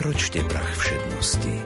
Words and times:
Prekročte 0.00 0.40
prach 0.48 0.74
všednosti 0.80 1.56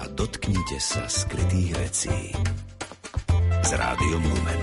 a 0.00 0.04
dotknite 0.08 0.80
sa 0.80 1.04
skrytých 1.04 1.76
vecí 1.76 2.32
s 3.60 3.70
Rádiom 3.76 4.24
Lumen. 4.24 4.60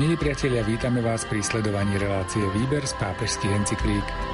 Milí 0.00 0.16
priatelia, 0.16 0.64
vítame 0.64 1.04
vás 1.04 1.28
pri 1.28 1.44
sledovaní 1.44 2.00
relácie 2.00 2.48
Výber 2.56 2.88
z 2.88 2.96
pápežských 2.96 3.52
encyklík. 3.60 4.29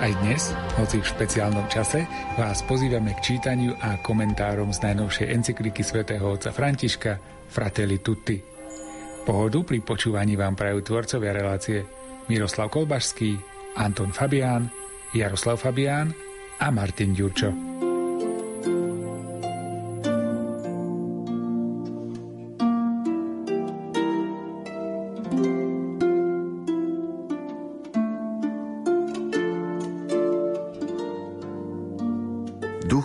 Aj 0.00 0.16
dnes, 0.24 0.56
hoci 0.80 0.96
v 0.96 1.10
špeciálnom 1.12 1.68
čase, 1.68 2.08
vás 2.40 2.64
pozývame 2.64 3.12
k 3.20 3.36
čítaniu 3.36 3.76
a 3.84 4.00
komentárom 4.00 4.72
z 4.72 4.80
najnovšej 4.88 5.28
encykliky 5.28 5.84
svätého 5.84 6.24
otca 6.24 6.56
Františka 6.56 7.20
Fratelli 7.52 8.00
Tutti. 8.00 8.40
Pohodu 9.28 9.60
pri 9.60 9.84
počúvaní 9.84 10.40
vám 10.40 10.56
prajú 10.56 10.80
tvorcovia 10.80 11.36
relácie 11.36 11.84
Miroslav 12.32 12.72
Kolbašský, 12.72 13.36
Anton 13.76 14.08
Fabián, 14.08 14.72
Jaroslav 15.12 15.60
Fabián 15.60 16.16
a 16.56 16.72
Martin 16.72 17.12
Ďurčo. 17.12 17.69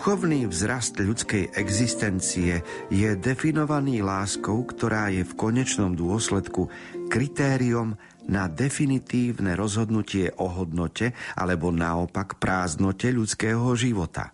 Duchovný 0.06 0.46
vzrast 0.46 1.02
ľudskej 1.02 1.58
existencie 1.58 2.62
je 2.94 3.10
definovaný 3.18 4.06
láskou, 4.06 4.62
ktorá 4.62 5.10
je 5.10 5.26
v 5.26 5.34
konečnom 5.34 5.98
dôsledku 5.98 6.70
kritériom 7.10 7.98
na 8.30 8.46
definitívne 8.46 9.58
rozhodnutie 9.58 10.30
o 10.38 10.46
hodnote 10.46 11.10
alebo 11.34 11.74
naopak 11.74 12.38
prázdnote 12.38 13.10
ľudského 13.10 13.66
života. 13.74 14.30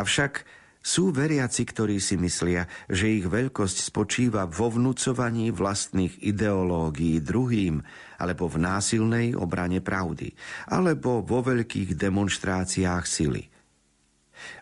Avšak 0.00 0.48
sú 0.80 1.12
veriaci, 1.12 1.60
ktorí 1.68 2.00
si 2.00 2.16
myslia, 2.16 2.64
že 2.88 3.12
ich 3.12 3.28
veľkosť 3.28 3.92
spočíva 3.92 4.48
vo 4.48 4.72
vnúcovaní 4.72 5.52
vlastných 5.52 6.24
ideológií 6.24 7.20
druhým, 7.20 7.84
alebo 8.16 8.48
v 8.48 8.56
násilnej 8.56 9.36
obrane 9.36 9.84
pravdy, 9.84 10.32
alebo 10.72 11.20
vo 11.20 11.44
veľkých 11.44 11.92
demonstráciách 11.92 13.04
sily– 13.04 13.44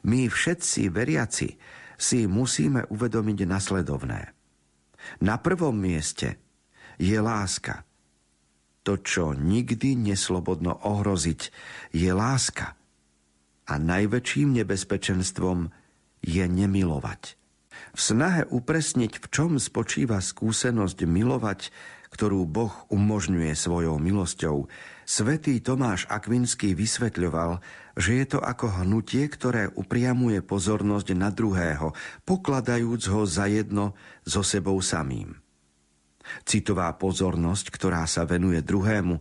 my 0.07 0.29
všetci 0.31 0.91
veriaci 0.91 1.49
si 1.95 2.27
musíme 2.27 2.87
uvedomiť 2.91 3.39
nasledovné. 3.47 4.21
Na 5.21 5.37
prvom 5.39 5.77
mieste 5.77 6.41
je 6.99 7.19
láska. 7.21 7.85
To, 8.85 9.01
čo 9.01 9.33
nikdy 9.33 9.97
neslobodno 9.97 10.77
ohroziť, 10.85 11.41
je 11.97 12.11
láska. 12.13 12.77
A 13.65 13.75
najväčším 13.81 14.61
nebezpečenstvom 14.61 15.73
je 16.21 16.45
nemilovať. 16.45 17.41
V 17.95 18.01
snahe 18.01 18.45
upresniť, 18.51 19.25
v 19.25 19.27
čom 19.33 19.57
spočíva 19.57 20.21
skúsenosť 20.21 20.99
milovať, 21.09 21.73
ktorú 22.15 22.47
Boh 22.47 22.71
umožňuje 22.95 23.59
svojou 23.59 23.99
milosťou, 23.99 24.71
svätý 25.03 25.59
Tomáš 25.59 26.07
Akvinský 26.07 26.79
vysvetľoval, 26.79 27.59
že 27.99 28.23
je 28.23 28.27
to 28.31 28.39
ako 28.39 28.87
hnutie, 28.87 29.27
ktoré 29.27 29.67
upriamuje 29.75 30.39
pozornosť 30.47 31.11
na 31.19 31.35
druhého, 31.35 31.91
pokladajúc 32.23 33.03
ho 33.11 33.27
za 33.27 33.51
jedno 33.51 33.99
so 34.23 34.47
sebou 34.47 34.79
samým. 34.79 35.35
Citová 36.47 36.95
pozornosť, 36.95 37.75
ktorá 37.75 38.07
sa 38.07 38.23
venuje 38.23 38.63
druhému, 38.63 39.19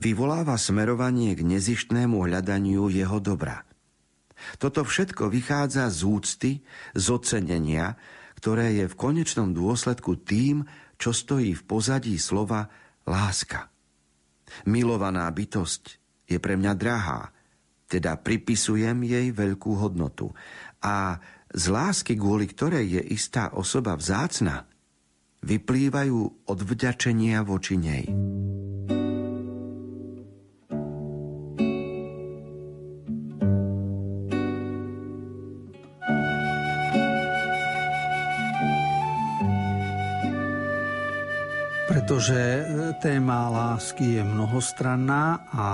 vyvoláva 0.00 0.56
smerovanie 0.56 1.36
k 1.36 1.44
nezištnému 1.44 2.16
hľadaniu 2.16 2.88
jeho 2.88 3.20
dobra. 3.20 3.68
Toto 4.58 4.82
všetko 4.82 5.28
vychádza 5.28 5.86
z 5.92 6.00
úcty, 6.02 6.50
z 6.96 7.04
ocenenia, 7.12 7.94
ktoré 8.42 8.74
je 8.74 8.90
v 8.90 8.98
konečnom 8.98 9.54
dôsledku 9.54 10.18
tým, 10.18 10.66
čo 11.02 11.10
stojí 11.10 11.58
v 11.58 11.66
pozadí 11.66 12.14
slova 12.14 12.70
láska. 13.10 13.66
Milovaná 14.70 15.26
bytosť 15.26 15.98
je 16.30 16.38
pre 16.38 16.54
mňa 16.54 16.72
drahá, 16.78 17.34
teda 17.90 18.14
pripisujem 18.22 19.02
jej 19.02 19.34
veľkú 19.34 19.82
hodnotu. 19.82 20.30
A 20.78 21.18
z 21.50 21.64
lásky, 21.66 22.14
kvôli 22.14 22.46
ktorej 22.46 23.02
je 23.02 23.02
istá 23.10 23.50
osoba 23.50 23.98
vzácna, 23.98 24.70
vyplývajú 25.42 26.46
od 26.46 26.58
voči 27.42 27.74
nej. 27.74 28.06
Pretože 42.02 42.34
e, 42.34 42.62
téma 42.98 43.46
lásky 43.46 44.18
je 44.18 44.26
mnohostranná 44.26 45.46
a 45.54 45.66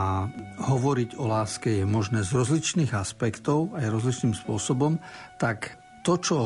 hovoriť 0.61 1.17
o 1.17 1.25
láske 1.25 1.81
je 1.81 1.89
možné 1.89 2.21
z 2.21 2.37
rozličných 2.37 2.93
aspektov 2.93 3.73
aj 3.73 3.89
rozličným 3.89 4.37
spôsobom, 4.37 5.01
tak 5.41 5.81
to, 6.05 6.21
čo 6.21 6.39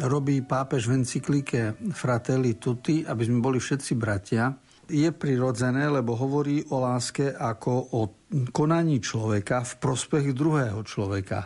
robí 0.00 0.40
pápež 0.40 0.88
v 0.88 1.04
encyklike 1.04 1.76
Fratelli 1.92 2.56
Tutti, 2.56 3.04
aby 3.04 3.28
sme 3.28 3.44
boli 3.44 3.60
všetci 3.60 3.92
bratia, 4.00 4.48
je 4.88 5.12
prirodzené, 5.12 5.92
lebo 5.92 6.16
hovorí 6.16 6.64
o 6.72 6.80
láske 6.80 7.28
ako 7.28 8.00
o 8.00 8.00
konaní 8.48 8.96
človeka 8.96 9.60
v 9.60 9.72
prospech 9.76 10.32
druhého 10.32 10.80
človeka. 10.88 11.44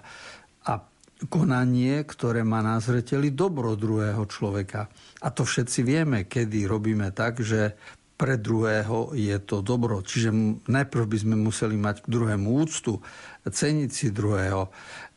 A 0.70 0.78
konanie, 1.26 2.02
ktoré 2.02 2.42
má 2.42 2.62
na 2.62 2.78
zreteli 2.82 3.34
dobro 3.34 3.78
druhého 3.78 4.26
človeka. 4.26 4.90
A 5.22 5.28
to 5.30 5.46
všetci 5.46 5.80
vieme, 5.86 6.26
kedy 6.26 6.66
robíme 6.66 7.10
tak, 7.14 7.42
že 7.42 7.76
pre 8.22 8.38
druhého 8.38 9.18
je 9.18 9.34
to 9.42 9.66
dobro. 9.66 9.98
Čiže 9.98 10.30
najprv 10.70 11.04
by 11.10 11.18
sme 11.18 11.34
museli 11.34 11.74
mať 11.74 12.06
k 12.06 12.10
druhému 12.10 12.48
úctu, 12.54 13.02
ceniť 13.42 13.90
si 13.90 14.14
druhého. 14.14 14.70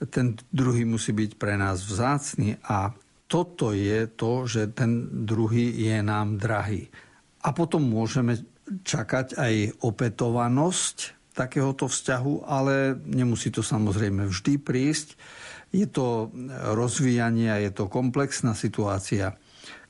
Ten 0.10 0.34
druhý 0.50 0.90
musí 0.90 1.14
byť 1.14 1.38
pre 1.38 1.54
nás 1.54 1.86
vzácný 1.86 2.58
a 2.66 2.90
toto 3.30 3.78
je 3.78 4.10
to, 4.10 4.50
že 4.50 4.74
ten 4.74 5.06
druhý 5.26 5.70
je 5.70 6.02
nám 6.02 6.42
drahý. 6.42 6.90
A 7.46 7.54
potom 7.54 7.86
môžeme 7.86 8.42
čakať 8.66 9.38
aj 9.38 9.86
opetovanosť 9.86 10.98
takéhoto 11.35 11.91
vzťahu, 11.91 12.47
ale 12.47 12.96
nemusí 13.06 13.51
to 13.51 13.59
samozrejme 13.59 14.25
vždy 14.31 14.56
prísť 14.63 15.19
je 15.75 15.88
to 15.91 16.31
rozvíjanie 16.72 17.51
a 17.51 17.59
je 17.59 17.72
to 17.75 17.91
komplexná 17.91 18.56
situácia. 18.56 19.35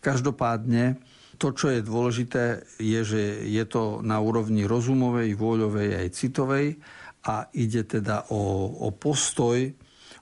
Každopádne 0.01 0.97
to, 1.37 1.53
čo 1.53 1.69
je 1.69 1.85
dôležité, 1.85 2.63
je, 2.79 3.01
že 3.03 3.21
je 3.45 3.63
to 3.67 3.99
na 4.01 4.17
úrovni 4.17 4.63
rozumovej, 4.65 5.35
vôľovej 5.35 5.89
aj 6.01 6.07
citovej 6.15 6.67
a 7.27 7.51
ide 7.53 7.83
teda 7.83 8.31
o, 8.31 8.71
o 8.87 8.89
postoj, 8.95 9.59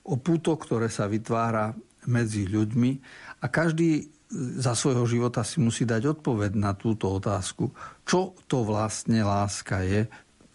o 0.09 0.15
puto, 0.17 0.57
ktoré 0.57 0.89
sa 0.89 1.05
vytvára 1.05 1.71
medzi 2.09 2.49
ľuďmi 2.49 2.91
a 3.39 3.45
každý 3.47 4.09
za 4.33 4.73
svojho 4.73 5.05
života 5.05 5.45
si 5.45 5.61
musí 5.61 5.85
dať 5.85 6.17
odpoveď 6.17 6.57
na 6.57 6.73
túto 6.73 7.05
otázku. 7.13 7.69
Čo 8.01 8.33
to 8.49 8.65
vlastne 8.65 9.21
láska 9.21 9.85
je, 9.85 10.09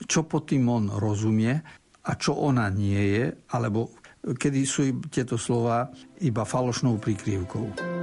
čo 0.06 0.28
pod 0.28 0.46
tým 0.46 0.68
on 0.70 0.84
rozumie 0.94 1.58
a 2.04 2.10
čo 2.14 2.38
ona 2.38 2.70
nie 2.70 3.02
je, 3.18 3.24
alebo 3.50 3.98
kedy 4.22 4.60
sú 4.64 4.82
tieto 5.10 5.34
slova 5.40 5.90
iba 6.22 6.44
falošnou 6.46 7.00
prikryvkou. 7.00 7.97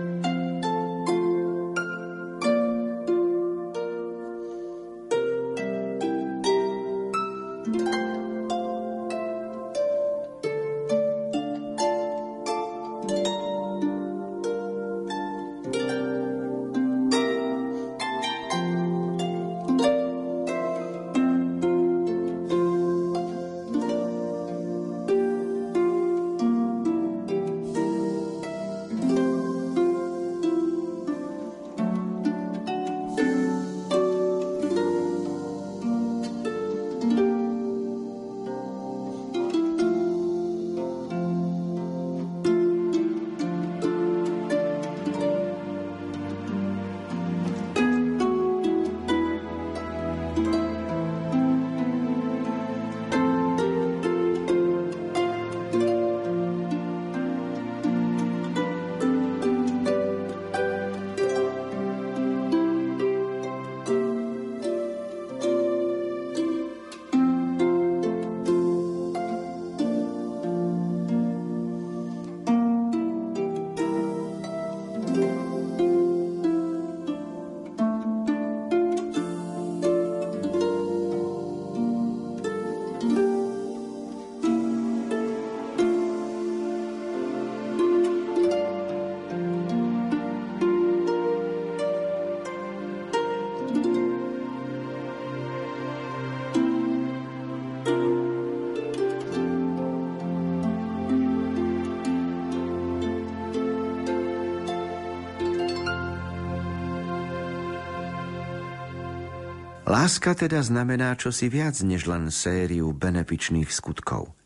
Láska 110.05 110.37
teda 110.37 110.61
znamená 110.61 111.17
čosi 111.17 111.49
viac 111.49 111.81
než 111.81 112.05
len 112.05 112.29
sériu 112.29 112.93
benefičných 112.93 113.65
skutkov. 113.73 114.37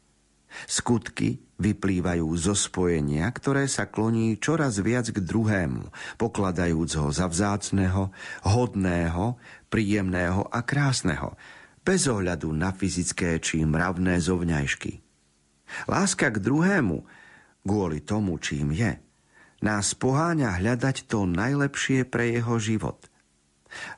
Skutky 0.63 1.43
vyplývajú 1.59 2.31
zo 2.39 2.55
spojenia, 2.55 3.27
ktoré 3.27 3.67
sa 3.67 3.83
kloní 3.91 4.39
čoraz 4.39 4.79
viac 4.79 5.11
k 5.11 5.19
druhému, 5.19 5.91
pokladajúc 6.15 7.03
ho 7.03 7.11
za 7.11 7.27
vzácného, 7.27 8.07
hodného, 8.47 9.35
príjemného 9.67 10.47
a 10.47 10.63
krásneho, 10.63 11.35
bez 11.83 12.07
ohľadu 12.07 12.55
na 12.55 12.71
fyzické 12.71 13.35
či 13.43 13.59
mravné 13.67 14.15
zovňajšky. 14.15 15.03
Láska 15.91 16.31
k 16.31 16.39
druhému, 16.39 17.03
kvôli 17.67 17.99
tomu, 17.99 18.39
čím 18.39 18.71
je, 18.71 18.95
nás 19.59 19.91
poháňa 19.91 20.55
hľadať 20.55 21.03
to 21.03 21.27
najlepšie 21.27 22.07
pre 22.07 22.31
jeho 22.31 22.55
život– 22.63 23.03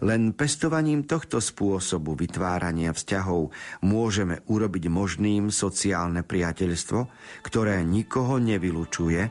len 0.04 0.36
pestovaním 0.36 1.08
tohto 1.08 1.40
spôsobu 1.40 2.16
vytvárania 2.16 2.92
vzťahov 2.92 3.52
môžeme 3.86 4.44
urobiť 4.48 4.84
možným 4.92 5.50
sociálne 5.50 6.22
priateľstvo, 6.22 7.00
ktoré 7.46 7.82
nikoho 7.82 8.38
nevylučuje 8.38 9.22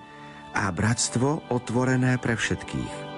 a 0.50 0.64
bratstvo 0.74 1.54
otvorené 1.54 2.18
pre 2.18 2.34
všetkých. 2.34 3.10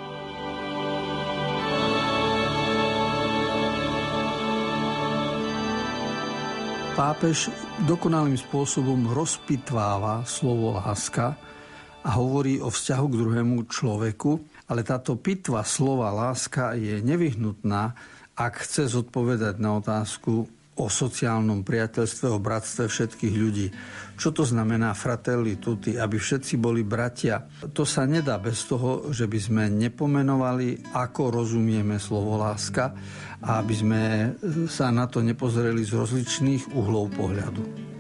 Pápež 6.93 7.49
dokonalým 7.89 8.37
spôsobom 8.37 9.17
rozpitváva 9.17 10.29
slovo 10.29 10.77
láska 10.77 11.33
a 12.05 12.11
hovorí 12.21 12.61
o 12.61 12.69
vzťahu 12.69 13.07
k 13.09 13.17
druhému 13.17 13.57
človeku, 13.65 14.31
ale 14.71 14.87
táto 14.87 15.19
pitva 15.19 15.67
slova 15.67 16.13
láska 16.15 16.79
je 16.79 17.03
nevyhnutná, 17.03 17.95
ak 18.33 18.65
chce 18.65 18.89
zodpovedať 18.89 19.61
na 19.61 19.77
otázku 19.77 20.49
o 20.73 20.89
sociálnom 20.89 21.61
priateľstve, 21.61 22.33
o 22.33 22.41
bratstve 22.41 22.89
všetkých 22.89 23.35
ľudí. 23.37 23.69
Čo 24.17 24.33
to 24.33 24.49
znamená 24.49 24.97
fratelli 24.97 25.61
tutti, 25.61 26.01
aby 26.01 26.17
všetci 26.17 26.57
boli 26.57 26.81
bratia? 26.81 27.45
To 27.77 27.85
sa 27.85 28.09
nedá 28.09 28.41
bez 28.41 28.65
toho, 28.65 29.13
že 29.13 29.29
by 29.29 29.39
sme 29.39 29.65
nepomenovali, 29.69 30.97
ako 30.97 31.45
rozumieme 31.45 32.01
slovo 32.01 32.41
láska 32.41 32.97
a 33.45 33.61
aby 33.61 33.75
sme 33.77 34.03
sa 34.65 34.89
na 34.89 35.05
to 35.05 35.21
nepozreli 35.21 35.85
z 35.85 35.93
rozličných 35.93 36.73
uhlov 36.73 37.13
pohľadu. 37.21 37.92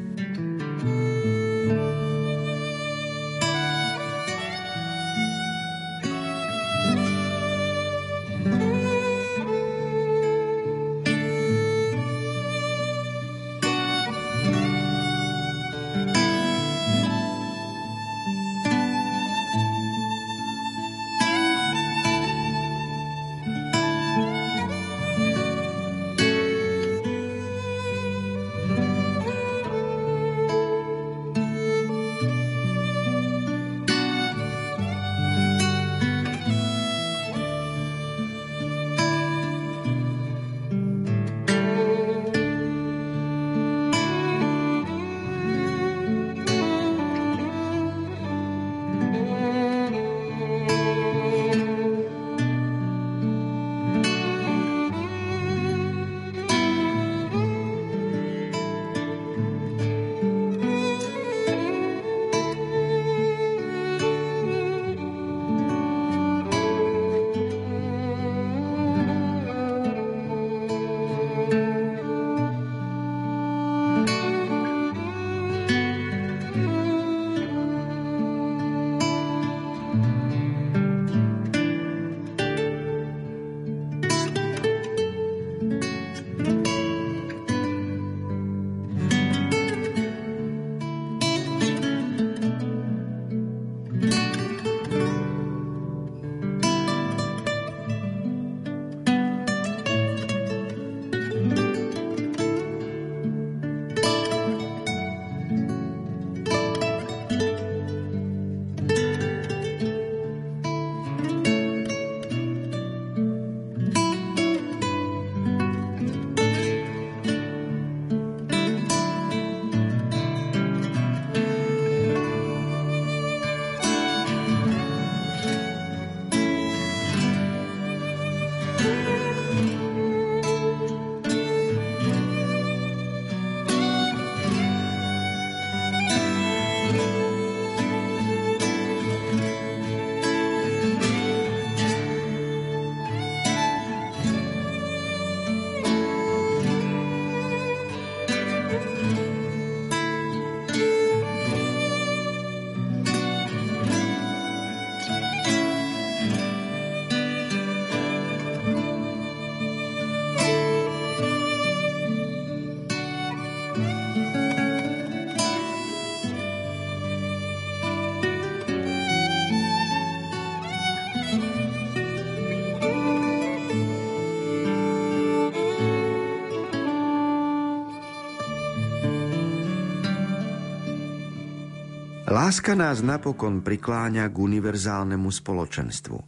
Láska 182.42 182.74
nás 182.74 183.06
napokon 183.06 183.62
prikláňa 183.62 184.26
k 184.26 184.34
univerzálnemu 184.34 185.30
spoločenstvu. 185.30 186.18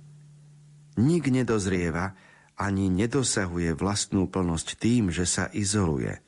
Nik 1.02 1.26
nedozrieva 1.26 2.14
ani 2.54 2.86
nedosahuje 2.86 3.74
vlastnú 3.74 4.30
plnosť 4.30 4.78
tým, 4.78 5.10
že 5.10 5.26
sa 5.26 5.50
izoluje. 5.50 6.22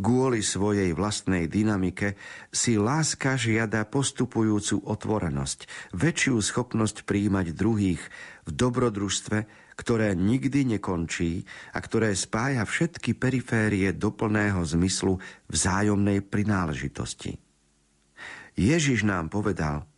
Kvôli 0.00 0.40
svojej 0.40 0.96
vlastnej 0.96 1.44
dynamike 1.44 2.16
si 2.48 2.80
láska 2.80 3.36
žiada 3.36 3.84
postupujúcu 3.84 4.80
otvorenosť, 4.88 5.92
väčšiu 5.92 6.40
schopnosť 6.40 7.04
príjmať 7.04 7.52
druhých 7.52 8.00
v 8.48 8.50
dobrodružstve, 8.56 9.38
ktoré 9.76 10.16
nikdy 10.16 10.80
nekončí 10.80 11.44
a 11.76 11.84
ktoré 11.84 12.16
spája 12.16 12.64
všetky 12.64 13.12
periférie 13.12 13.92
doplného 13.92 14.64
zmyslu 14.64 15.20
vzájomnej 15.52 16.24
prináležitosti. 16.24 17.49
Ježiš 18.60 19.08
nám 19.08 19.32
povedal, 19.32 19.88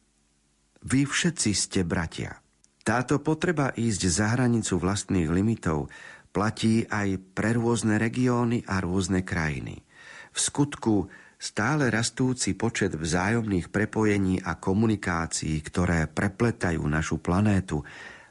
vy 0.87 1.02
všetci 1.02 1.50
ste 1.50 1.83
bratia. 1.83 2.38
Táto 2.87 3.19
potreba 3.19 3.75
ísť 3.75 4.02
za 4.07 4.38
hranicu 4.38 4.78
vlastných 4.78 5.26
limitov 5.26 5.90
platí 6.31 6.87
aj 6.87 7.19
pre 7.35 7.59
rôzne 7.59 7.99
regióny 7.99 8.62
a 8.71 8.78
rôzne 8.78 9.26
krajiny. 9.26 9.83
V 10.31 10.38
skutku 10.38 11.11
stále 11.42 11.90
rastúci 11.90 12.54
počet 12.54 12.95
vzájomných 12.95 13.66
prepojení 13.66 14.38
a 14.47 14.54
komunikácií, 14.54 15.59
ktoré 15.59 16.07
prepletajú 16.07 16.87
našu 16.87 17.19
planétu, 17.19 17.83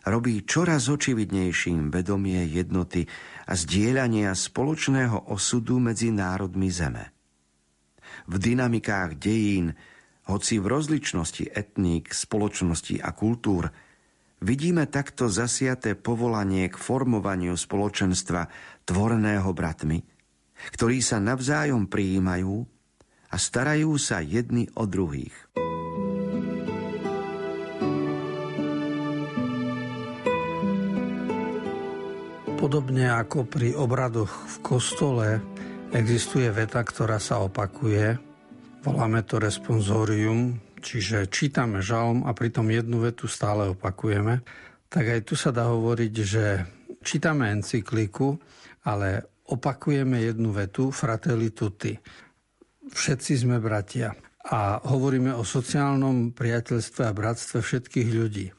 robí 0.07 0.47
čoraz 0.47 0.87
očividnejším 0.87 1.91
vedomie 1.91 2.39
jednoty 2.47 3.03
a 3.47 3.53
zdieľania 3.59 4.31
spoločného 4.31 5.27
osudu 5.27 5.83
medzi 5.83 6.15
národmi 6.15 6.71
Zeme. 6.71 7.11
V 8.31 8.35
dynamikách 8.39 9.19
dejín, 9.19 9.75
hoci 10.29 10.61
v 10.61 10.69
rozličnosti 10.69 11.49
etník, 11.49 12.13
spoločnosti 12.13 13.01
a 13.01 13.09
kultúr, 13.15 13.73
vidíme 14.41 14.85
takto 14.85 15.29
zasiaté 15.29 15.97
povolanie 15.97 16.69
k 16.69 16.77
formovaniu 16.77 17.57
spoločenstva 17.57 18.49
tvoreného 18.85 19.49
bratmi, 19.53 20.01
ktorí 20.77 21.01
sa 21.01 21.17
navzájom 21.17 21.89
prijímajú 21.89 22.65
a 23.31 23.35
starajú 23.39 23.95
sa 23.95 24.19
jedni 24.19 24.67
o 24.77 24.85
druhých. 24.85 25.33
Podobne 32.61 33.09
ako 33.09 33.49
pri 33.49 33.73
obradoch 33.73 34.29
v 34.29 34.55
kostole 34.61 35.27
existuje 35.97 36.45
veta, 36.53 36.85
ktorá 36.85 37.17
sa 37.17 37.41
opakuje. 37.41 38.30
Voláme 38.81 39.21
to 39.21 39.37
responsorium, 39.37 40.57
čiže 40.81 41.29
čítame 41.29 41.85
žalm 41.85 42.25
a 42.25 42.33
pritom 42.33 42.65
jednu 42.65 43.05
vetu 43.05 43.29
stále 43.29 43.69
opakujeme. 43.69 44.41
Tak 44.89 45.05
aj 45.05 45.21
tu 45.21 45.37
sa 45.37 45.53
dá 45.53 45.69
hovoriť, 45.69 46.13
že 46.25 46.45
čítame 47.05 47.53
encykliku, 47.53 48.41
ale 48.89 49.37
opakujeme 49.53 50.25
jednu 50.25 50.49
vetu 50.49 50.89
fratelli 50.89 51.53
tutti. 51.53 51.93
Všetci 52.89 53.45
sme 53.45 53.61
bratia. 53.61 54.17
A 54.41 54.81
hovoríme 54.81 55.37
o 55.37 55.45
sociálnom 55.45 56.33
priateľstve 56.33 57.05
a 57.05 57.13
bratstve 57.13 57.61
všetkých 57.61 58.09
ľudí. 58.09 58.49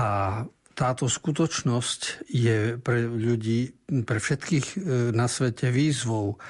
A 0.00 0.40
táto 0.72 1.04
skutočnosť 1.04 2.24
je 2.32 2.80
pre 2.80 3.04
ľudí, 3.04 3.76
pre 4.08 4.16
všetkých 4.16 4.66
e, 4.72 4.76
na 5.12 5.28
svete 5.28 5.68
výzvou. 5.68 6.40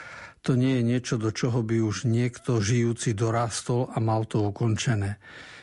To 0.49 0.57
nie 0.57 0.81
je 0.81 0.83
niečo, 0.83 1.15
do 1.21 1.29
čoho 1.29 1.61
by 1.61 1.85
už 1.85 2.09
niekto 2.09 2.65
žijúci 2.65 3.13
dorástol 3.13 3.93
a 3.93 4.01
mal 4.01 4.25
to 4.25 4.41
ukončené. 4.41 5.21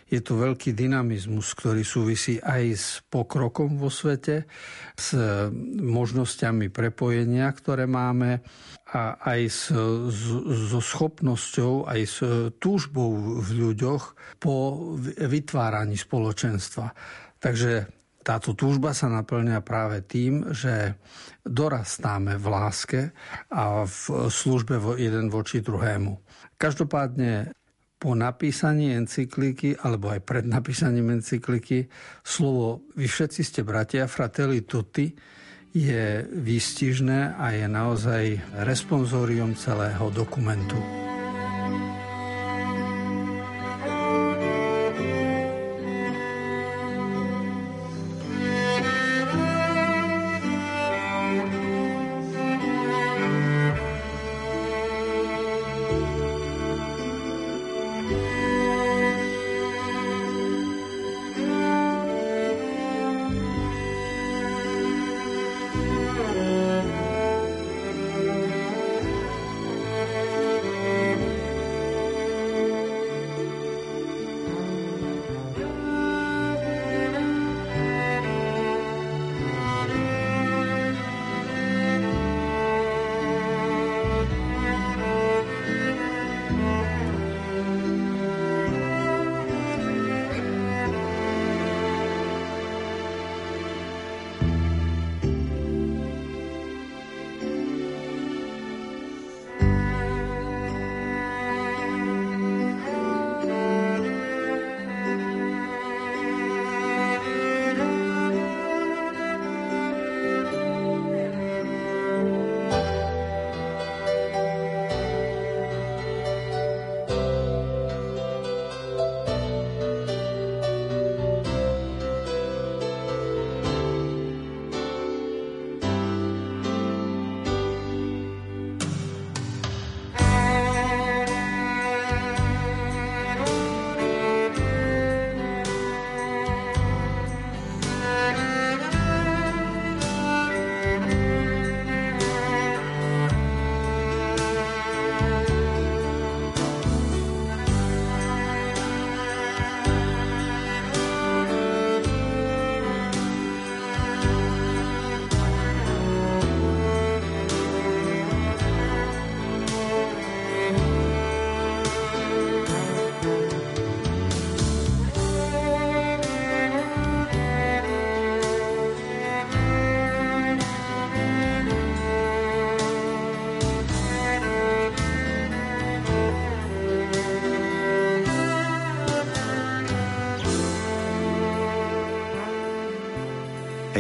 Je 0.08 0.24
to 0.24 0.40
veľký 0.40 0.72
dynamizmus, 0.72 1.52
ktorý 1.52 1.84
súvisí 1.84 2.40
aj 2.40 2.64
s 2.72 2.88
pokrokom 3.12 3.76
vo 3.76 3.92
svete, 3.92 4.48
s 4.96 5.12
možnosťami 5.84 6.72
prepojenia, 6.72 7.52
ktoré 7.52 7.84
máme 7.90 8.40
a 8.88 9.20
aj 9.20 9.42
s, 9.52 9.62
so 10.72 10.80
schopnosťou, 10.80 11.92
aj 11.92 12.02
s 12.08 12.18
túžbou 12.56 13.44
v 13.44 13.50
ľuďoch 13.68 14.16
po 14.40 14.88
vytváraní 15.20 16.00
spoločenstva. 16.00 16.96
Takže 17.44 17.92
táto 18.24 18.56
túžba 18.56 18.92
sa 18.92 19.08
naplňa 19.08 19.60
práve 19.64 20.04
tým, 20.04 20.56
že 20.56 21.00
dorastáme 21.48 22.36
v 22.38 22.46
láske 22.48 23.02
a 23.52 23.84
v 23.88 24.30
službe 24.30 24.80
jeden 25.00 25.32
voči 25.32 25.64
druhému. 25.64 26.14
Každopádne 26.60 27.56
po 27.98 28.14
napísaní 28.14 28.94
encykliky, 28.94 29.74
alebo 29.82 30.14
aj 30.14 30.22
pred 30.22 30.46
napísaním 30.46 31.18
encykliky, 31.18 31.90
slovo 32.22 32.86
vy 32.94 33.10
všetci 33.10 33.42
ste 33.42 33.62
bratia, 33.66 34.06
fratelli 34.06 34.62
tutti, 34.62 35.10
je 35.74 36.26
výstižné 36.26 37.38
a 37.38 37.54
je 37.54 37.66
naozaj 37.66 38.24
responsorium 38.66 39.54
celého 39.58 40.10
dokumentu. 40.14 41.07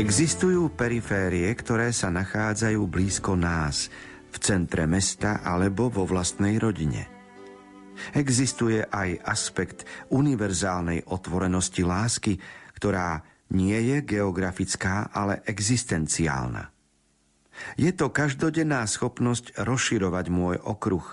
Existujú 0.08 0.72
periférie, 0.72 1.52
ktoré 1.52 1.92
sa 1.92 2.08
nachádzajú 2.08 2.80
blízko 2.88 3.36
nás, 3.36 3.92
v 4.32 4.36
centre 4.40 4.88
mesta 4.88 5.44
alebo 5.44 5.92
vo 5.92 6.08
vlastnej 6.08 6.56
rodine. 6.64 7.12
Existuje 8.16 8.88
aj 8.88 9.20
aspekt 9.28 9.84
univerzálnej 10.08 11.12
otvorenosti 11.12 11.84
lásky, 11.84 12.40
ktorá 12.80 13.20
nie 13.52 13.76
je 13.76 14.08
geografická, 14.08 15.12
ale 15.12 15.44
existenciálna. 15.44 16.72
Je 17.76 17.92
to 17.92 18.08
každodenná 18.08 18.88
schopnosť 18.88 19.60
rozširovať 19.60 20.26
môj 20.32 20.56
okruh, 20.64 21.04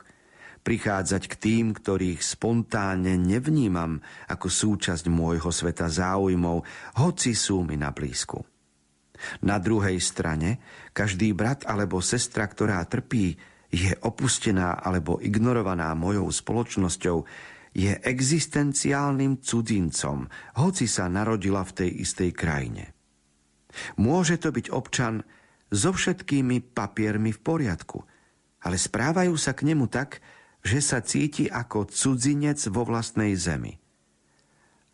prichádzať 0.62 1.22
k 1.26 1.34
tým, 1.34 1.66
ktorých 1.74 2.22
spontánne 2.22 3.18
nevnímam 3.18 3.98
ako 4.30 4.46
súčasť 4.46 5.10
môjho 5.10 5.50
sveta 5.50 5.90
záujmov, 5.90 6.62
hoci 7.02 7.34
sú 7.34 7.66
mi 7.66 7.74
na 7.74 7.90
blízku. 7.90 8.53
Na 9.42 9.62
druhej 9.62 10.02
strane, 10.02 10.58
každý 10.90 11.32
brat 11.32 11.64
alebo 11.66 12.02
sestra, 12.02 12.46
ktorá 12.50 12.82
trpí, 12.84 13.38
je 13.74 13.90
opustená 14.06 14.78
alebo 14.78 15.18
ignorovaná 15.18 15.94
mojou 15.98 16.30
spoločnosťou, 16.30 17.26
je 17.74 17.90
existenciálnym 17.90 19.42
cudzincom, 19.42 20.30
hoci 20.62 20.86
sa 20.86 21.10
narodila 21.10 21.66
v 21.66 21.74
tej 21.82 21.90
istej 22.06 22.30
krajine. 22.30 22.94
Môže 23.98 24.38
to 24.38 24.54
byť 24.54 24.70
občan 24.70 25.26
so 25.74 25.90
všetkými 25.90 26.70
papiermi 26.70 27.34
v 27.34 27.40
poriadku, 27.42 27.98
ale 28.62 28.78
správajú 28.78 29.34
sa 29.34 29.58
k 29.58 29.74
nemu 29.74 29.90
tak, 29.90 30.22
že 30.62 30.78
sa 30.78 31.02
cíti 31.02 31.50
ako 31.50 31.90
cudzinec 31.90 32.62
vo 32.70 32.86
vlastnej 32.86 33.34
zemi. 33.34 33.74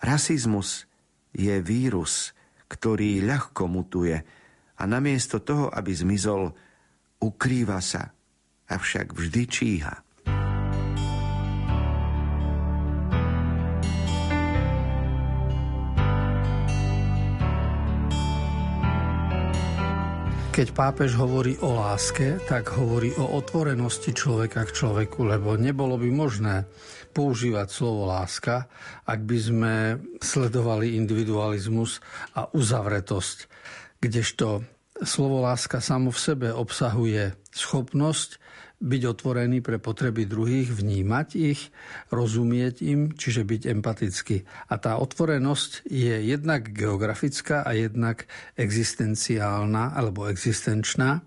Rasizmus 0.00 0.88
je 1.36 1.60
vírus, 1.60 2.32
ktorý 2.70 3.26
ľahko 3.26 3.66
mutuje 3.66 4.14
a 4.78 4.82
namiesto 4.86 5.42
toho, 5.42 5.66
aby 5.74 5.90
zmizol, 5.90 6.54
ukrýva 7.18 7.82
sa, 7.82 8.14
avšak 8.70 9.10
vždy 9.10 9.42
číha. 9.50 9.94
Keď 20.50 20.76
pápež 20.76 21.16
hovorí 21.16 21.56
o 21.64 21.78
láske, 21.78 22.36
tak 22.44 22.76
hovorí 22.76 23.16
o 23.16 23.38
otvorenosti 23.38 24.12
človeka 24.12 24.68
k 24.68 24.74
človeku, 24.76 25.24
lebo 25.24 25.56
nebolo 25.56 25.96
by 25.96 26.10
možné 26.12 26.68
používať 27.10 27.68
slovo 27.68 28.06
láska, 28.08 28.70
ak 29.04 29.20
by 29.26 29.38
sme 29.38 29.75
sledovali 30.23 30.94
individualizmus 30.96 31.99
a 32.38 32.46
uzavretosť. 32.50 33.38
Kdežto 34.00 34.64
slovo 35.04 35.44
láska 35.44 35.82
samo 35.82 36.08
v 36.14 36.18
sebe 36.20 36.49
obsahuje 36.54 37.36
schopnosť 37.52 38.40
byť 38.80 39.02
otvorený 39.04 39.60
pre 39.60 39.76
potreby 39.76 40.25
druhých, 40.25 40.73
vnímať 40.73 41.28
ich, 41.36 41.68
rozumieť 42.08 42.80
im, 42.80 43.12
čiže 43.12 43.44
byť 43.44 43.62
empatický. 43.76 44.36
A 44.73 44.80
tá 44.80 44.96
otvorenosť 44.96 45.84
je 45.84 46.16
jednak 46.25 46.73
geografická 46.73 47.60
a 47.60 47.76
jednak 47.76 48.25
existenciálna 48.56 49.92
alebo 49.92 50.32
existenčná. 50.32 51.20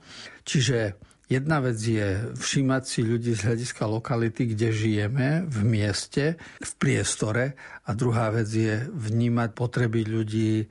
Čiže 0.49 0.97
Jedna 1.31 1.63
vec 1.63 1.79
je 1.79 2.35
všímať 2.35 2.83
si 2.83 2.99
ľudí 2.99 3.31
z 3.31 3.47
hľadiska 3.47 3.87
lokality, 3.87 4.53
kde 4.53 4.75
žijeme, 4.75 5.27
v 5.47 5.59
mieste, 5.63 6.35
v 6.59 6.71
priestore 6.75 7.55
a 7.87 7.95
druhá 7.95 8.27
vec 8.29 8.51
je 8.51 8.83
vnímať 8.91 9.55
potreby 9.55 10.03
ľudí 10.03 10.67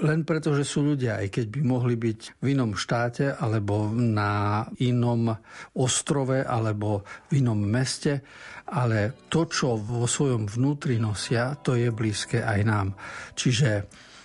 len 0.00 0.24
preto, 0.24 0.56
že 0.56 0.64
sú 0.64 0.80
ľudia, 0.80 1.20
aj 1.20 1.28
keď 1.28 1.46
by 1.52 1.60
mohli 1.60 1.94
byť 2.00 2.40
v 2.40 2.56
inom 2.56 2.72
štáte 2.72 3.36
alebo 3.36 3.92
na 3.92 4.64
inom 4.80 5.28
ostrove 5.76 6.40
alebo 6.40 7.04
v 7.28 7.44
inom 7.44 7.60
meste, 7.60 8.24
ale 8.72 9.28
to, 9.28 9.44
čo 9.44 9.76
vo 9.76 10.08
svojom 10.08 10.48
vnútri 10.48 10.96
nosia, 10.96 11.52
to 11.60 11.76
je 11.76 11.92
blízke 11.92 12.40
aj 12.40 12.60
nám. 12.64 12.88
Čiže 13.36 13.70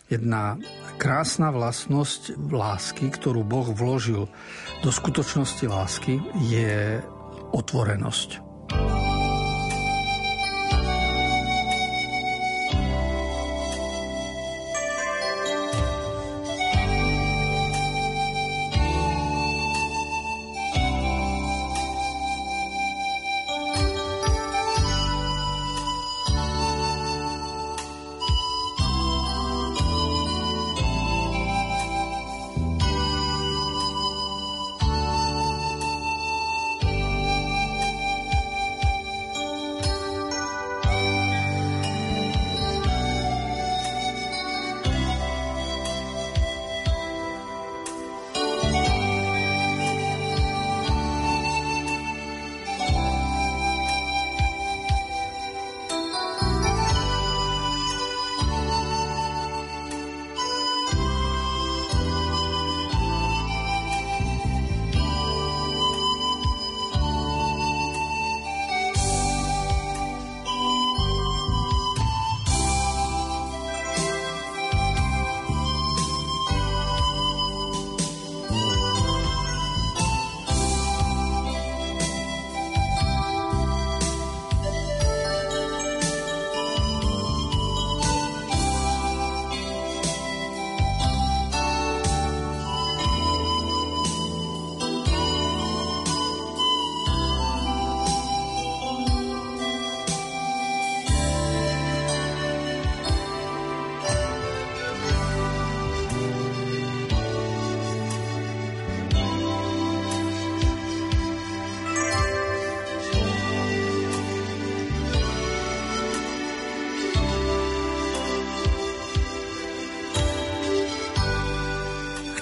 jedna 0.05 0.61
krásna 1.01 1.49
vlastnosť 1.49 2.37
lásky, 2.37 3.09
ktorú 3.09 3.41
Boh 3.41 3.73
vložil 3.73 4.29
do 4.85 4.89
skutočnosti 4.93 5.65
lásky, 5.65 6.21
je 6.45 7.01
otvorenosť. 7.51 8.44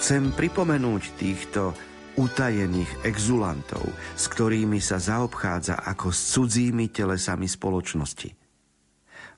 Chcem 0.04 0.36
pripomenúť 0.36 1.16
týchto 1.16 1.72
utajených 2.20 3.08
exulantov, 3.08 3.88
s 4.20 4.28
ktorými 4.28 4.84
sa 4.84 5.00
zaobchádza 5.00 5.80
ako 5.80 6.12
s 6.12 6.36
cudzími 6.36 6.92
telesami 6.92 7.48
spoločnosti. 7.48 8.36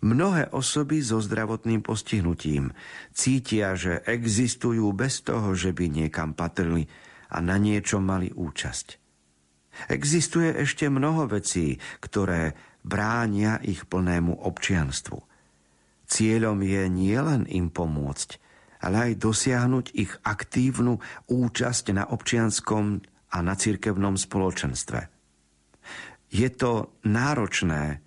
Mnohé 0.01 0.49
osoby 0.57 1.05
so 1.05 1.21
zdravotným 1.21 1.85
postihnutím 1.85 2.73
cítia, 3.13 3.77
že 3.77 4.01
existujú 4.09 4.89
bez 4.89 5.21
toho, 5.21 5.53
že 5.53 5.69
by 5.69 5.85
niekam 5.85 6.33
patrili 6.33 6.89
a 7.29 7.45
na 7.45 7.61
niečo 7.61 8.01
mali 8.01 8.33
účasť. 8.33 8.87
Existuje 9.93 10.49
ešte 10.49 10.89
mnoho 10.89 11.29
vecí, 11.29 11.77
ktoré 12.01 12.57
bránia 12.81 13.61
ich 13.61 13.85
plnému 13.85 14.41
občianstvu. 14.41 15.21
Cieľom 16.09 16.57
je 16.65 16.89
nielen 16.89 17.45
im 17.53 17.69
pomôcť, 17.69 18.41
ale 18.85 19.11
aj 19.11 19.13
dosiahnuť 19.17 19.85
ich 19.97 20.13
aktívnu 20.21 21.01
účasť 21.25 21.85
na 21.97 22.05
občianskom 22.13 23.01
a 23.33 23.37
na 23.41 23.57
cirkevnom 23.57 24.13
spoločenstve. 24.13 25.09
Je 26.29 26.49
to 26.53 27.01
náročné 27.09 28.05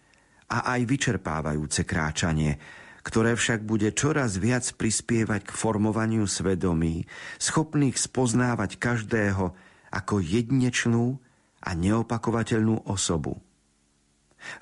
a 0.48 0.58
aj 0.78 0.80
vyčerpávajúce 0.86 1.82
kráčanie, 1.82 2.56
ktoré 3.02 3.34
však 3.34 3.64
bude 3.64 3.90
čoraz 3.96 4.36
viac 4.36 4.68
prispievať 4.76 5.48
k 5.48 5.52
formovaniu 5.56 6.28
svedomí, 6.28 7.08
schopných 7.40 7.96
spoznávať 7.96 8.78
každého 8.78 9.56
ako 9.88 10.14
jedinečnú 10.20 11.16
a 11.64 11.70
neopakovateľnú 11.72 12.86
osobu. 12.86 13.40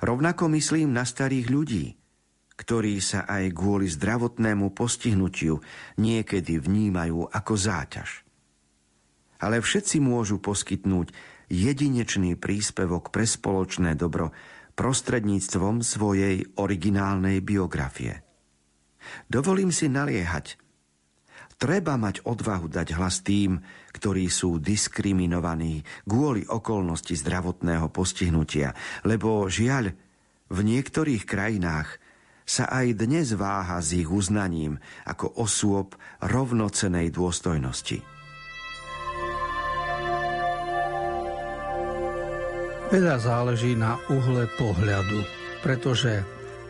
Rovnako 0.01 0.49
myslím 0.57 0.95
na 0.95 1.05
starých 1.05 1.47
ľudí, 1.51 1.85
ktorí 2.57 2.97
sa 2.97 3.29
aj 3.29 3.53
kvôli 3.53 3.85
zdravotnému 3.85 4.73
postihnutiu 4.73 5.61
niekedy 6.01 6.57
vnímajú 6.57 7.29
ako 7.29 7.53
záťaž. 7.53 8.25
Ale 9.37 9.61
všetci 9.61 10.01
môžu 10.01 10.41
poskytnúť 10.41 11.13
jedinečný 11.53 12.33
príspevok 12.35 13.13
pre 13.13 13.29
spoločné 13.29 13.93
dobro 13.93 14.33
prostredníctvom 14.73 15.85
svojej 15.85 16.57
originálnej 16.57 17.45
biografie. 17.45 18.25
Dovolím 19.29 19.69
si 19.69 19.87
naliehať. 19.87 20.57
Treba 21.57 21.97
mať 21.97 22.21
odvahu 22.21 22.69
dať 22.69 22.93
hlas 22.93 23.25
tým, 23.25 23.57
ktorí 23.89 24.29
sú 24.29 24.61
diskriminovaní 24.61 25.81
kvôli 26.05 26.45
okolnosti 26.45 27.17
zdravotného 27.17 27.89
postihnutia, 27.89 28.77
lebo 29.01 29.49
žiaľ, 29.49 29.93
v 30.47 30.59
niektorých 30.63 31.27
krajinách 31.27 31.99
sa 32.47 32.71
aj 32.71 33.03
dnes 33.03 33.35
váha 33.35 33.83
s 33.83 33.91
ich 33.91 34.07
uznaním 34.07 34.79
ako 35.03 35.43
osôb 35.43 35.99
rovnocenej 36.23 37.11
dôstojnosti. 37.11 37.99
Veľa 42.87 43.19
záleží 43.19 43.75
na 43.75 43.99
uhle 44.07 44.47
pohľadu, 44.55 45.19
pretože 45.59 46.23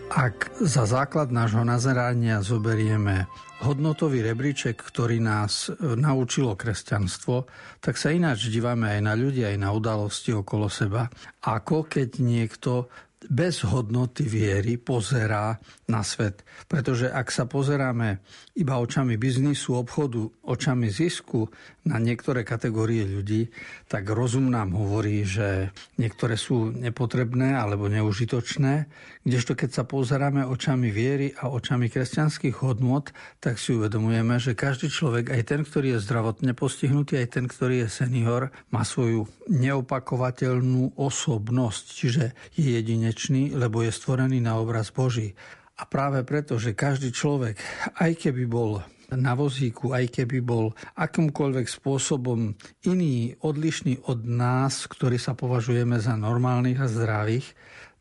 ak 0.09 0.63
za 0.65 0.89
základ 0.89 1.29
nášho 1.29 1.61
nazerania 1.61 2.41
zoberieme 2.41 3.29
hodnotový 3.61 4.25
rebríček, 4.25 4.81
ktorý 4.81 5.21
nás 5.21 5.69
naučilo 5.77 6.57
kresťanstvo, 6.57 7.45
tak 7.77 8.01
sa 8.01 8.09
ináč 8.09 8.49
dívame 8.49 8.97
aj 8.97 9.01
na 9.03 9.13
ľudí, 9.13 9.45
aj 9.45 9.61
na 9.61 9.69
udalosti 9.69 10.33
okolo 10.33 10.71
seba, 10.73 11.05
ako 11.45 11.85
keď 11.85 12.09
niekto 12.17 12.89
bez 13.25 13.65
hodnoty 13.65 14.29
viery 14.29 14.77
pozerá 14.77 15.57
na 15.89 16.05
svet. 16.05 16.45
Pretože 16.69 17.09
ak 17.09 17.33
sa 17.33 17.49
pozeráme 17.49 18.21
iba 18.53 18.77
očami 18.77 19.17
biznisu, 19.17 19.73
obchodu, 19.73 20.29
očami 20.45 20.93
zisku 20.93 21.49
na 21.87 21.97
niektoré 21.97 22.45
kategórie 22.45 23.07
ľudí, 23.07 23.49
tak 23.89 24.05
rozum 24.11 24.53
nám 24.53 24.77
hovorí, 24.77 25.25
že 25.25 25.73
niektoré 25.97 26.37
sú 26.37 26.69
nepotrebné 26.69 27.57
alebo 27.57 27.89
neužitočné, 27.89 28.85
kdežto 29.23 29.57
keď 29.57 29.69
sa 29.71 29.83
pozeráme 29.83 30.43
očami 30.47 30.91
viery 30.91 31.33
a 31.39 31.49
očami 31.49 31.89
kresťanských 31.89 32.63
hodnot, 32.63 33.15
tak 33.39 33.57
si 33.57 33.73
uvedomujeme, 33.75 34.37
že 34.37 34.53
každý 34.55 34.91
človek, 34.91 35.31
aj 35.33 35.41
ten, 35.47 35.61
ktorý 35.63 35.97
je 35.97 36.03
zdravotne 36.03 36.51
postihnutý, 36.53 37.19
aj 37.23 37.27
ten, 37.39 37.45
ktorý 37.47 37.87
je 37.87 37.89
senior, 38.03 38.51
má 38.71 38.83
svoju 38.83 39.27
neopakovateľnú 39.47 40.99
osobnosť, 40.99 41.85
čiže 41.91 42.23
je 42.55 42.67
jedine 42.77 43.06
jedinečný, 43.07 43.55
lebo 43.55 43.79
je 43.87 43.91
stvorený 43.95 44.43
na 44.43 44.59
obraz 44.59 44.91
Boží. 44.91 45.31
A 45.79 45.87
práve 45.87 46.25
preto, 46.27 46.59
že 46.59 46.75
každý 46.75 47.15
človek, 47.15 47.55
aj 48.03 48.27
keby 48.27 48.43
bol 48.49 48.83
na 49.15 49.31
vozíku, 49.31 49.95
aj 49.95 50.11
keby 50.11 50.43
bol 50.43 50.75
akýmkoľvek 50.99 51.67
spôsobom 51.71 52.51
iný, 52.83 53.31
odlišný 53.39 54.03
od 54.11 54.27
nás, 54.27 54.83
ktorí 54.91 55.15
sa 55.15 55.31
považujeme 55.37 55.95
za 56.03 56.19
normálnych 56.19 56.83
a 56.83 56.91
zdravých, 56.91 57.47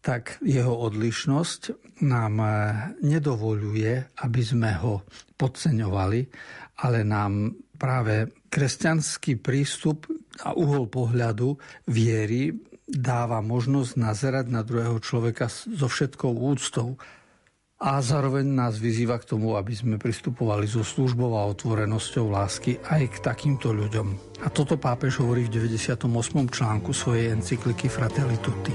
tak 0.02 0.42
jeho 0.42 0.74
odlišnosť 0.74 1.94
nám 2.02 2.34
eh, 2.42 2.50
nedovoluje, 3.06 4.18
aby 4.26 4.42
sme 4.42 4.74
ho 4.82 5.06
podceňovali, 5.38 6.20
ale 6.82 6.98
nám 7.06 7.54
práve 7.78 8.34
kresťanský 8.50 9.38
prístup 9.38 10.10
a 10.42 10.56
uhol 10.58 10.90
pohľadu 10.90 11.54
viery 11.92 12.50
dáva 12.86 13.42
možnosť 13.42 13.98
nazerať 13.98 14.46
na 14.48 14.62
druhého 14.62 15.02
človeka 15.02 15.50
so 15.50 15.90
všetkou 15.90 16.30
úctou 16.30 16.94
a 17.76 18.00
zároveň 18.00 18.48
nás 18.48 18.80
vyzýva 18.80 19.20
k 19.20 19.36
tomu, 19.36 19.52
aby 19.52 19.76
sme 19.76 20.00
pristupovali 20.00 20.64
so 20.64 20.80
službou 20.80 21.36
a 21.36 21.44
otvorenosťou 21.52 22.32
lásky 22.32 22.80
aj 22.88 23.02
k 23.12 23.16
takýmto 23.20 23.68
ľuďom. 23.68 24.40
A 24.40 24.48
toto 24.48 24.80
pápež 24.80 25.20
hovorí 25.20 25.44
v 25.44 25.68
98. 25.68 26.08
článku 26.48 26.96
svojej 26.96 27.36
encykliky 27.36 27.92
Fratelli 27.92 28.40
Tutti. 28.40 28.72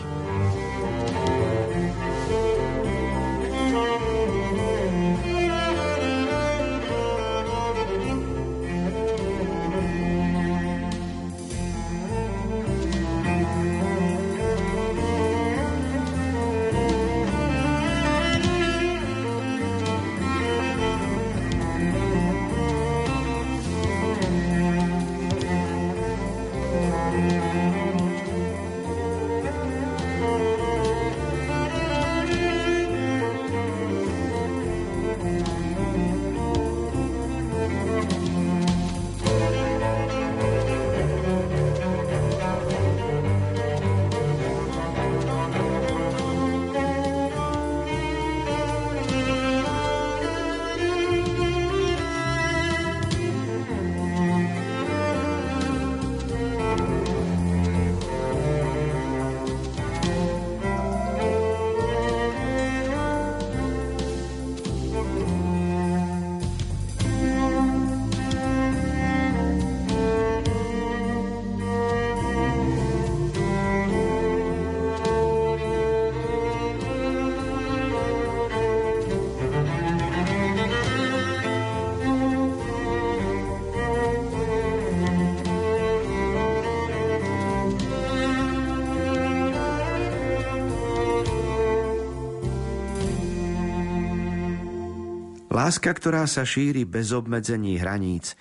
Láska, 95.51 95.91
ktorá 95.91 96.23
sa 96.31 96.47
šíri 96.47 96.87
bez 96.87 97.11
obmedzení 97.11 97.75
hraníc, 97.75 98.39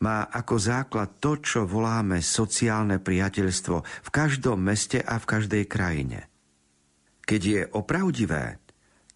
má 0.00 0.24
ako 0.24 0.56
základ 0.56 1.20
to, 1.20 1.36
čo 1.36 1.68
voláme 1.68 2.24
sociálne 2.24 2.96
priateľstvo 2.96 3.76
v 3.84 4.08
každom 4.08 4.64
meste 4.64 5.04
a 5.04 5.20
v 5.20 5.28
každej 5.28 5.64
krajine. 5.68 6.32
Keď 7.28 7.40
je 7.44 7.60
opravdivé, 7.76 8.56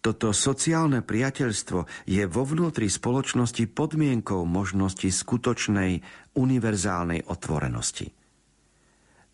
toto 0.05 0.33
sociálne 0.33 1.01
priateľstvo 1.01 2.05
je 2.05 2.25
vo 2.29 2.45
vnútri 2.45 2.89
spoločnosti 2.89 3.69
podmienkou 3.73 4.45
možnosti 4.45 5.05
skutočnej 5.05 6.01
univerzálnej 6.37 7.25
otvorenosti. 7.25 8.13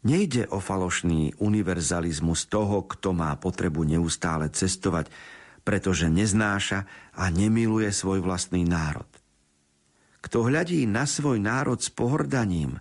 Nejde 0.08 0.48
o 0.52 0.64
falošný 0.64 1.44
univerzalizmus 1.44 2.48
toho, 2.48 2.88
kto 2.88 3.12
má 3.12 3.36
potrebu 3.36 3.84
neustále 3.84 4.48
cestovať 4.48 5.12
pretože 5.68 6.08
neznáša 6.08 6.88
a 7.12 7.28
nemiluje 7.28 7.92
svoj 7.92 8.24
vlastný 8.24 8.64
národ. 8.64 9.08
Kto 10.24 10.48
hľadí 10.48 10.88
na 10.88 11.04
svoj 11.04 11.44
národ 11.44 11.84
s 11.84 11.92
pohrdaním, 11.92 12.80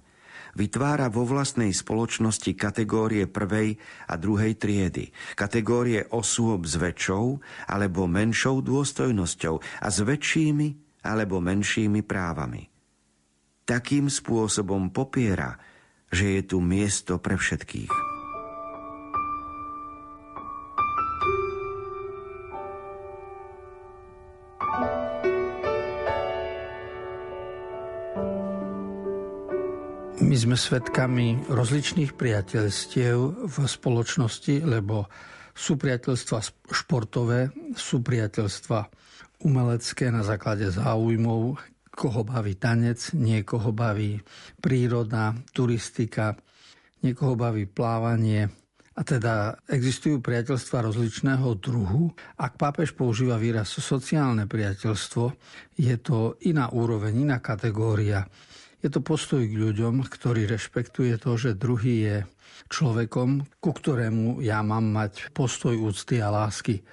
vytvára 0.55 1.11
vo 1.11 1.27
vlastnej 1.27 1.75
spoločnosti 1.75 2.55
kategórie 2.55 3.27
prvej 3.27 3.75
a 4.07 4.15
druhej 4.15 4.55
triedy, 4.55 5.11
kategórie 5.35 6.07
osôb 6.15 6.63
s 6.63 6.79
väčšou 6.79 7.43
alebo 7.67 8.07
menšou 8.07 8.63
dôstojnosťou 8.63 9.83
a 9.83 9.87
s 9.91 9.99
väčšími 10.07 10.69
alebo 11.03 11.43
menšími 11.43 12.07
právami. 12.07 12.71
Takým 13.67 14.07
spôsobom 14.07 14.95
popiera, 14.95 15.59
že 16.07 16.39
je 16.39 16.43
tu 16.55 16.63
miesto 16.63 17.19
pre 17.19 17.35
všetkých. 17.35 18.16
Sme 30.37 30.53
svedkami 30.53 31.49
rozličných 31.49 32.13
priateľstiev 32.13 33.49
v 33.49 33.57
spoločnosti, 33.65 34.69
lebo 34.69 35.09
sú 35.57 35.81
priateľstva 35.81 36.39
športové, 36.69 37.49
sú 37.73 38.05
priateľstva 38.05 38.79
umelecké 39.49 40.13
na 40.13 40.21
základe 40.21 40.69
záujmov, 40.69 41.57
koho 41.89 42.21
baví 42.21 42.53
tanec, 42.61 43.17
niekoho 43.17 43.73
baví 43.73 44.21
príroda, 44.61 45.33
turistika, 45.57 46.37
niekoho 47.01 47.33
baví 47.33 47.65
plávanie 47.65 48.53
A 48.97 49.05
teda 49.05 49.61
existujú 49.69 50.25
priateľstva 50.25 50.89
rozličného 50.89 51.53
druhu. 51.61 52.17
Ak 52.41 52.57
pápež 52.57 52.97
používa 52.97 53.37
výraz 53.37 53.77
sociálne 53.77 54.49
priateľstvo, 54.49 55.37
je 55.77 55.97
to 56.01 56.41
iná 56.49 56.73
úroveň, 56.73 57.29
iná 57.29 57.37
kategória. 57.45 58.25
Je 58.87 58.95
to 58.95 59.03
postoj 59.03 59.43
k 59.43 59.51
ľuďom, 59.51 60.07
ktorý 60.07 60.47
rešpektuje 60.47 61.19
to, 61.19 61.35
že 61.35 61.59
druhý 61.59 61.95
je 62.07 62.17
človekom, 62.71 63.43
ku 63.59 63.71
ktorému 63.75 64.39
ja 64.47 64.63
mám 64.63 64.87
mať 64.87 65.35
postoj 65.35 65.75
úcty 65.75 66.23
a 66.23 66.31
lásky. 66.31 66.87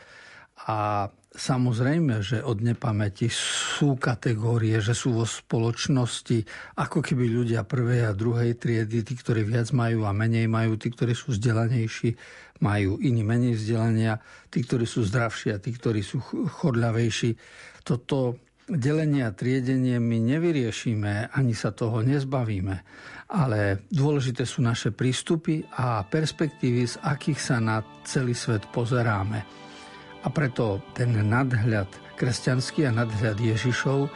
A 0.66 1.06
Samozrejme, 1.34 2.22
že 2.22 2.46
od 2.46 2.62
nepamäti 2.62 3.26
sú 3.34 3.98
kategórie, 3.98 4.78
že 4.78 4.94
sú 4.94 5.18
vo 5.18 5.26
spoločnosti 5.26 6.46
ako 6.78 7.02
keby 7.02 7.26
ľudia 7.26 7.66
prvej 7.66 8.06
a 8.06 8.14
druhej 8.14 8.54
triedy, 8.54 9.02
tí, 9.02 9.18
ktorí 9.18 9.42
viac 9.42 9.74
majú 9.74 10.06
a 10.06 10.14
menej 10.14 10.46
majú, 10.46 10.78
tí, 10.78 10.94
ktorí 10.94 11.18
sú 11.18 11.34
vzdelanejší, 11.34 12.14
majú 12.62 13.02
iní 13.02 13.26
menej 13.26 13.58
vzdelania, 13.58 14.22
tí, 14.54 14.62
ktorí 14.62 14.86
sú 14.86 15.02
zdravší 15.10 15.58
a 15.58 15.58
tí, 15.58 15.74
ktorí 15.74 16.06
sú 16.06 16.22
chodľavejší. 16.62 17.34
Toto 17.82 18.38
delenie 18.68 19.28
a 19.28 19.36
triedenie 19.36 20.00
my 20.00 20.18
nevyriešime, 20.20 21.34
ani 21.36 21.54
sa 21.54 21.76
toho 21.76 22.00
nezbavíme. 22.04 22.76
Ale 23.34 23.88
dôležité 23.90 24.46
sú 24.46 24.62
naše 24.62 24.94
prístupy 24.94 25.66
a 25.80 26.06
perspektívy, 26.06 26.86
z 26.86 26.96
akých 27.02 27.40
sa 27.40 27.58
na 27.58 27.82
celý 28.06 28.38
svet 28.38 28.70
pozeráme. 28.70 29.40
A 30.24 30.28
preto 30.32 30.80
ten 30.96 31.12
nadhľad 31.12 32.16
kresťanský 32.16 32.88
a 32.88 32.96
nadhľad 32.96 33.36
Ježišov 33.42 34.08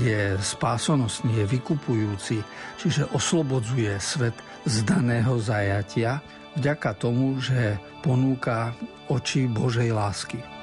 je 0.00 0.38
spásonosný, 0.38 1.44
je 1.44 1.46
vykupujúci, 1.50 2.38
čiže 2.80 3.10
oslobodzuje 3.12 3.92
svet 4.00 4.36
z 4.64 4.86
daného 4.86 5.36
zajatia 5.36 6.22
vďaka 6.56 6.90
tomu, 6.96 7.36
že 7.42 7.76
ponúka 8.00 8.72
oči 9.12 9.50
Božej 9.50 9.92
lásky. 9.92 10.59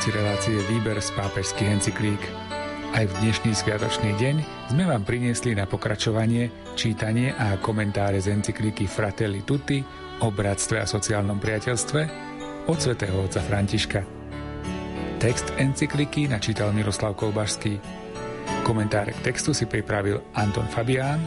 Konci 0.00 0.16
relácie 0.16 0.56
výber 0.64 0.96
z 0.96 1.12
pápežských 1.12 1.76
encyklík. 1.76 2.22
Aj 2.96 3.04
v 3.04 3.12
dnešný 3.20 3.52
sviatočný 3.52 4.16
deň 4.16 4.36
sme 4.72 4.88
vám 4.88 5.04
priniesli 5.04 5.52
na 5.52 5.68
pokračovanie 5.68 6.72
čítanie 6.72 7.36
a 7.36 7.60
komentáre 7.60 8.16
z 8.16 8.32
encyklíky 8.32 8.88
Fratelli 8.88 9.44
Tutti 9.44 9.84
o 10.24 10.32
bratstve 10.32 10.80
a 10.80 10.88
sociálnom 10.88 11.36
priateľstve 11.36 12.00
od 12.72 12.78
svätého 12.80 13.12
otca 13.20 13.44
Františka. 13.44 14.00
Text 15.20 15.52
encykliky 15.60 16.32
načítal 16.32 16.72
Miroslav 16.72 17.12
Kolbašský. 17.20 17.76
Komentáre 18.64 19.12
k 19.12 19.20
textu 19.20 19.52
si 19.52 19.68
pripravil 19.68 20.24
Anton 20.32 20.64
Fabián 20.72 21.20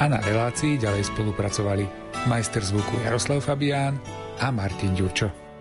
a 0.00 0.08
na 0.08 0.16
relácii 0.16 0.80
ďalej 0.80 1.12
spolupracovali 1.12 1.84
majster 2.24 2.64
zvuku 2.64 3.04
Jaroslav 3.04 3.44
Fabián 3.44 4.00
a 4.40 4.48
Martin 4.48 4.96
Ďurčo. 4.96 5.51